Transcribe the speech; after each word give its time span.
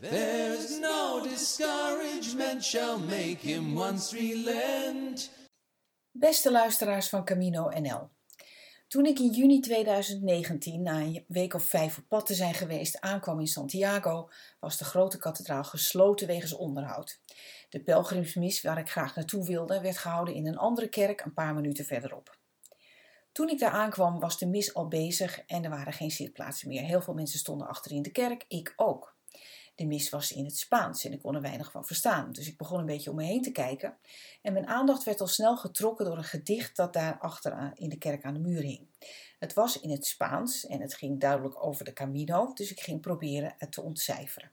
There's 0.00 0.78
no 0.78 1.22
discouragement 1.22 2.64
shall 2.64 2.98
make 2.98 3.38
him 3.40 3.78
once 3.78 4.16
relent. 4.16 5.30
Beste 6.10 6.50
luisteraars 6.50 7.08
van 7.08 7.24
Camino 7.24 7.68
NL. 7.68 8.10
Toen 8.88 9.06
ik 9.06 9.18
in 9.18 9.30
juni 9.30 9.60
2019, 9.60 10.82
na 10.82 11.00
een 11.00 11.24
week 11.28 11.54
of 11.54 11.62
vijf 11.62 11.98
op 11.98 12.04
pad 12.08 12.26
te 12.26 12.34
zijn 12.34 12.54
geweest, 12.54 13.00
aankwam 13.00 13.40
in 13.40 13.46
Santiago, 13.46 14.28
was 14.60 14.76
de 14.76 14.84
grote 14.84 15.18
kathedraal 15.18 15.64
gesloten 15.64 16.26
wegens 16.26 16.54
onderhoud. 16.54 17.20
De 17.68 17.82
pelgrimsmis 17.82 18.62
waar 18.62 18.78
ik 18.78 18.90
graag 18.90 19.16
naartoe 19.16 19.46
wilde, 19.46 19.80
werd 19.80 19.98
gehouden 19.98 20.34
in 20.34 20.46
een 20.46 20.58
andere 20.58 20.88
kerk 20.88 21.20
een 21.20 21.34
paar 21.34 21.54
minuten 21.54 21.84
verderop. 21.84 22.38
Toen 23.32 23.48
ik 23.48 23.58
daar 23.58 23.70
aankwam, 23.70 24.20
was 24.20 24.38
de 24.38 24.46
mis 24.46 24.74
al 24.74 24.88
bezig 24.88 25.40
en 25.40 25.64
er 25.64 25.70
waren 25.70 25.92
geen 25.92 26.10
zitplaatsen 26.10 26.68
meer. 26.68 26.82
Heel 26.82 27.02
veel 27.02 27.14
mensen 27.14 27.38
stonden 27.38 27.68
achter 27.68 27.92
in 27.92 28.02
de 28.02 28.10
kerk, 28.10 28.44
ik 28.48 28.72
ook. 28.76 29.15
De 29.76 29.86
mis 29.86 30.08
was 30.08 30.32
in 30.32 30.44
het 30.44 30.56
Spaans 30.56 31.04
en 31.04 31.12
ik 31.12 31.20
kon 31.20 31.34
er 31.34 31.40
weinig 31.40 31.70
van 31.70 31.84
verstaan, 31.84 32.32
dus 32.32 32.46
ik 32.46 32.56
begon 32.56 32.78
een 32.78 32.86
beetje 32.86 33.10
om 33.10 33.16
me 33.16 33.24
heen 33.24 33.42
te 33.42 33.50
kijken. 33.50 33.98
En 34.42 34.52
mijn 34.52 34.66
aandacht 34.66 35.04
werd 35.04 35.20
al 35.20 35.26
snel 35.26 35.56
getrokken 35.56 36.04
door 36.04 36.16
een 36.16 36.24
gedicht 36.24 36.76
dat 36.76 36.92
daar 36.92 37.18
achter 37.18 37.72
in 37.74 37.88
de 37.88 37.98
kerk 37.98 38.24
aan 38.24 38.34
de 38.34 38.40
muur 38.40 38.62
hing. 38.62 38.86
Het 39.38 39.54
was 39.54 39.80
in 39.80 39.90
het 39.90 40.06
Spaans 40.06 40.66
en 40.66 40.80
het 40.80 40.94
ging 40.94 41.20
duidelijk 41.20 41.64
over 41.64 41.84
de 41.84 41.92
Camino, 41.92 42.52
dus 42.52 42.70
ik 42.70 42.80
ging 42.80 43.00
proberen 43.00 43.54
het 43.58 43.72
te 43.72 43.82
ontcijferen. 43.82 44.52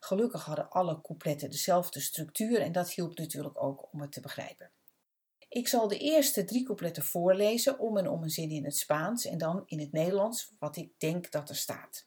Gelukkig 0.00 0.44
hadden 0.44 0.70
alle 0.70 1.00
coupletten 1.00 1.50
dezelfde 1.50 2.00
structuur 2.00 2.60
en 2.60 2.72
dat 2.72 2.90
hielp 2.90 3.18
natuurlijk 3.18 3.62
ook 3.62 3.88
om 3.92 4.00
het 4.00 4.12
te 4.12 4.20
begrijpen. 4.20 4.70
Ik 5.48 5.68
zal 5.68 5.88
de 5.88 5.98
eerste 5.98 6.44
drie 6.44 6.64
coupletten 6.64 7.02
voorlezen, 7.02 7.78
om 7.78 7.96
en 7.96 8.08
om 8.08 8.22
een 8.22 8.30
zin 8.30 8.50
in 8.50 8.64
het 8.64 8.76
Spaans 8.76 9.24
en 9.24 9.38
dan 9.38 9.62
in 9.66 9.80
het 9.80 9.92
Nederlands, 9.92 10.52
wat 10.58 10.76
ik 10.76 10.92
denk 10.98 11.30
dat 11.30 11.48
er 11.48 11.56
staat. 11.56 12.06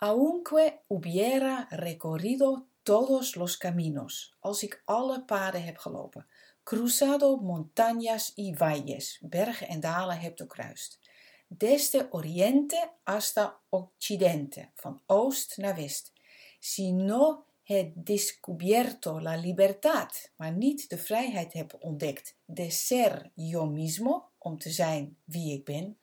Aunque 0.00 0.80
hubiera 0.88 1.66
recorrido 1.70 2.68
todos 2.84 3.34
los 3.34 3.56
caminos, 3.56 4.36
als 4.40 4.62
ik 4.62 4.82
alle 4.84 5.24
paden 5.24 5.64
heb 5.64 5.78
gelopen, 5.78 6.26
cruzado 6.62 7.36
montañas 7.36 8.32
y 8.36 8.54
valles, 8.54 9.18
bergen 9.20 9.68
en 9.68 9.80
dalen 9.80 10.18
heb 10.18 10.36
doorkruist, 10.36 10.98
desde 11.48 12.12
oriente 12.12 12.90
hasta 13.02 13.58
occidente, 13.68 14.70
van 14.74 15.00
oost 15.06 15.56
naar 15.56 15.74
west, 15.74 16.12
si 16.60 16.92
no 16.92 17.44
he 17.62 17.92
descubierto 17.94 19.20
la 19.20 19.36
libertad, 19.36 20.30
maar 20.36 20.52
niet 20.52 20.88
de 20.88 20.98
vrijheid 20.98 21.52
heb 21.52 21.76
ontdekt, 21.80 22.34
de 22.44 22.70
ser 22.70 23.30
yo 23.34 23.66
mismo, 23.66 24.30
om 24.38 24.58
te 24.58 24.70
zijn 24.70 25.16
wie 25.24 25.52
ik 25.52 25.64
ben, 25.64 25.98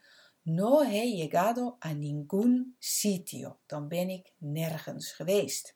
No 0.47 0.83
he 0.83 1.07
llegado 1.07 1.77
a 1.79 1.93
ningún 1.93 2.75
sitio. 2.79 3.59
Dan 3.65 3.87
ben 3.87 4.09
ik 4.09 4.33
nergens 4.37 5.11
geweest. 5.11 5.75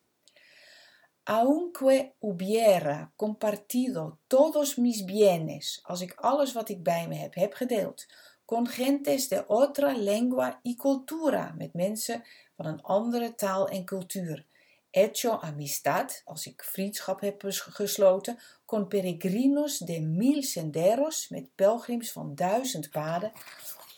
Aunque 1.23 2.14
hubiera 2.20 3.12
compartido 3.16 4.20
todos 4.28 4.75
mis 4.75 5.03
bienes, 5.03 5.80
als 5.84 6.02
ik 6.02 6.14
alles 6.16 6.53
wat 6.53 6.70
ik 6.70 6.84
bij 6.84 7.08
me 7.08 7.16
heb, 7.16 7.36
heb 7.36 7.53
gedeeld, 7.53 8.06
con 8.45 8.67
gentes 8.67 9.28
de 9.28 9.44
otra 9.47 9.97
lengua 9.97 10.59
y 10.64 10.75
cultura, 10.75 11.53
met 11.58 11.73
mensen 11.73 12.23
van 12.56 12.66
een 12.66 12.81
andere 12.81 13.36
taal 13.36 13.67
en 13.67 13.86
cultuur. 13.86 14.45
Hecho 14.92 15.40
amistad, 15.40 16.22
als 16.25 16.45
ik 16.45 16.64
vriendschap 16.64 17.20
heb 17.22 17.44
gesloten, 17.47 18.40
con 18.66 18.88
peregrinos 18.88 19.78
de 19.78 20.02
mil 20.02 20.44
senderos, 20.44 21.30
met 21.30 21.56
pelgrims 21.56 22.12
van 22.12 22.36
duizend 22.36 22.90
paden, 22.90 23.31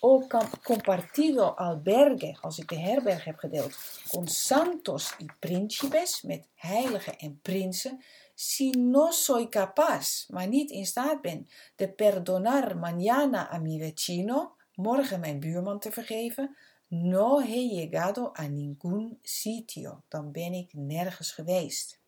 o 0.03 0.27
compartido 0.63 1.55
albergue, 1.55 2.38
als 2.41 2.59
ik 2.59 2.69
de 2.69 2.80
herberg 2.80 3.23
heb 3.23 3.38
gedeeld, 3.38 3.77
con 4.08 4.27
santos 4.27 5.16
y 5.17 5.25
príncipes, 5.39 6.21
met 6.21 6.47
heiligen 6.55 7.17
en 7.17 7.39
prinsen, 7.41 8.03
si 8.35 8.69
no 8.69 9.11
soy 9.11 9.49
capaz, 9.49 10.27
maar 10.30 10.47
niet 10.47 10.71
in 10.71 10.85
staat 10.85 11.21
ben, 11.21 11.47
de 11.75 11.89
perdonar 11.89 12.77
mañana 12.77 13.53
a 13.53 13.58
mi 13.58 13.80
vecino, 13.80 14.55
morgen 14.76 15.20
mijn 15.20 15.39
buurman 15.39 15.80
te 15.80 15.92
vergeven, 15.92 16.55
no 16.87 17.39
he 17.39 17.67
llegado 17.67 18.31
a 18.39 18.47
ningún 18.47 19.20
sitio, 19.21 20.03
dan 20.08 20.31
ben 20.31 20.53
ik 20.53 20.73
nergens 20.73 21.31
geweest. 21.31 21.99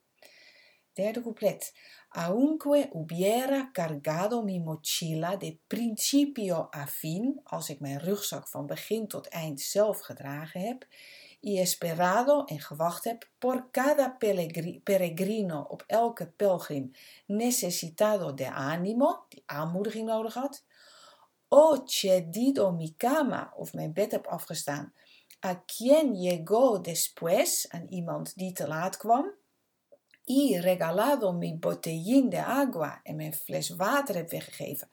Derde 0.93 1.21
couplet. 1.21 1.73
Aunque 2.15 2.89
hubiera 2.93 3.71
cargado 3.71 4.43
mi 4.43 4.59
mochila 4.59 5.35
de 5.35 5.59
principio 5.67 6.69
a 6.71 6.85
fin, 6.85 7.41
als 7.43 7.69
ik 7.69 7.79
mijn 7.79 7.99
rugzak 7.99 8.47
van 8.47 8.65
begin 8.65 9.07
tot 9.07 9.27
eind 9.27 9.61
zelf 9.61 9.99
gedragen 9.99 10.61
heb, 10.61 10.85
y 11.39 11.59
esperado 11.59 12.45
en 12.45 12.59
gewacht 12.59 13.03
heb 13.03 13.29
por 13.37 13.71
cada 13.71 14.17
peregrino 14.83 15.65
op 15.69 15.83
elke 15.87 16.27
pelgrim 16.27 16.91
necesitado 17.25 18.33
de 18.33 18.51
ánimo, 18.51 19.25
die 19.29 19.43
aanmoediging 19.45 20.07
nodig 20.07 20.33
had, 20.33 20.63
o 21.47 21.81
cedido 21.85 22.71
mi 22.71 22.95
cama, 22.97 23.53
of 23.55 23.73
mijn 23.73 23.93
bed 23.93 24.11
heb 24.11 24.27
afgestaan, 24.27 24.93
a 25.45 25.63
quien 25.65 26.15
llegó 26.15 26.81
después, 26.81 27.65
aan 27.69 27.87
iemand 27.89 28.35
die 28.35 28.51
te 28.51 28.67
laat 28.67 28.97
kwam, 28.97 29.31
y 30.25 30.57
regalado 30.59 31.33
mi 31.33 31.53
botellín 31.53 32.29
de 32.29 32.39
agua 32.39 33.01
en 33.03 33.15
mijn 33.15 33.33
fles 33.33 33.69
water 33.69 34.15
heb 34.15 34.29
weggegeven, 34.29 34.89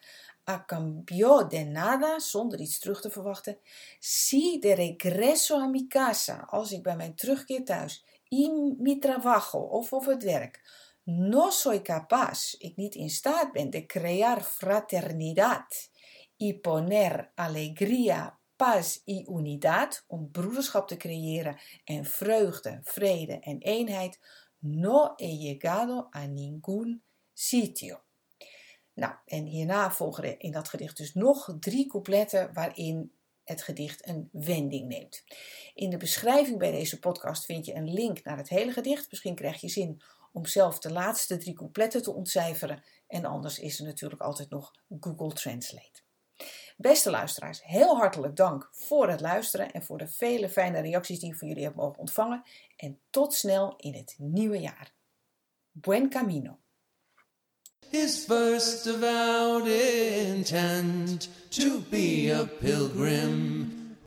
a 0.48 0.64
cambio 0.64 1.46
de 1.46 1.64
nada, 1.64 2.18
zonder 2.18 2.60
iets 2.60 2.78
terug 2.78 3.00
te 3.00 3.10
verwachten, 3.10 3.58
si 3.98 4.58
de 4.58 4.74
regreso 4.74 5.58
a 5.58 5.66
mi 5.66 5.86
casa, 5.86 6.46
als 6.50 6.72
ik 6.72 6.82
bij 6.82 6.96
mijn 6.96 7.14
terugkeer 7.14 7.64
thuis, 7.64 8.04
y 8.28 8.48
mi 8.78 8.98
trabajo 8.98 9.58
of 9.58 9.92
op 9.92 10.06
het 10.06 10.22
werk, 10.22 10.60
no 11.04 11.50
soy 11.50 11.82
capaz, 11.82 12.54
ik 12.58 12.76
niet 12.76 12.94
in 12.94 13.10
staat 13.10 13.52
ben 13.52 13.70
de 13.70 13.86
crear 13.86 14.42
fraternidad 14.42 15.90
y 16.36 16.54
poner 16.54 17.32
alegría, 17.34 18.38
paz 18.56 19.02
y 19.04 19.24
unidad, 19.28 20.04
om 20.06 20.30
broederschap 20.30 20.88
te 20.88 20.96
creëren 20.96 21.58
en 21.84 22.04
vreugde, 22.04 22.80
vrede 22.82 23.38
en 23.40 23.58
eenheid, 23.58 24.18
No 24.60 25.12
he 25.16 25.26
llegado 25.26 26.08
a 26.16 26.26
ningún 26.26 27.02
sitio. 27.32 28.02
Nou, 28.94 29.14
en 29.24 29.44
hierna 29.44 29.90
volgen 29.90 30.38
in 30.38 30.52
dat 30.52 30.68
gedicht 30.68 30.96
dus 30.96 31.14
nog 31.14 31.56
drie 31.60 31.86
coupletten 31.86 32.52
waarin 32.52 33.12
het 33.44 33.62
gedicht 33.62 34.08
een 34.08 34.28
wending 34.32 34.88
neemt. 34.88 35.24
In 35.74 35.90
de 35.90 35.96
beschrijving 35.96 36.58
bij 36.58 36.70
deze 36.70 36.98
podcast 36.98 37.44
vind 37.44 37.66
je 37.66 37.74
een 37.74 37.92
link 37.92 38.24
naar 38.24 38.36
het 38.36 38.48
hele 38.48 38.72
gedicht. 38.72 39.10
Misschien 39.10 39.34
krijg 39.34 39.60
je 39.60 39.68
zin 39.68 40.02
om 40.32 40.46
zelf 40.46 40.78
de 40.78 40.92
laatste 40.92 41.36
drie 41.36 41.54
coupletten 41.54 42.02
te 42.02 42.12
ontcijferen. 42.12 42.84
En 43.06 43.24
anders 43.24 43.58
is 43.58 43.78
er 43.78 43.84
natuurlijk 43.84 44.20
altijd 44.20 44.50
nog 44.50 44.70
Google 45.00 45.32
Translate. 45.32 46.09
Beste 46.80 47.10
luisteraars, 47.10 47.64
heel 47.64 47.96
hartelijk 47.96 48.36
dank 48.36 48.68
voor 48.72 49.08
het 49.08 49.20
luisteren 49.20 49.72
en 49.72 49.82
voor 49.82 49.98
de 49.98 50.08
vele 50.08 50.48
fijne 50.48 50.80
reacties 50.80 51.18
die 51.18 51.30
ik 51.30 51.38
van 51.38 51.48
jullie 51.48 51.64
heb 51.64 51.74
mogen 51.74 51.98
ontvangen. 51.98 52.42
En 52.76 52.98
tot 53.10 53.34
snel 53.34 53.74
in 53.76 53.94
het 53.94 54.14
nieuwe 54.18 54.60
jaar. 54.60 54.92
Buen 55.70 56.08
camino. 56.08 56.58